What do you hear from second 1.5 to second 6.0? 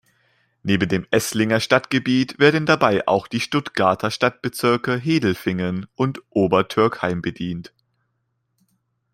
Stadtgebiet werden dabei auch die Stuttgarter Stadtbezirke Hedelfingen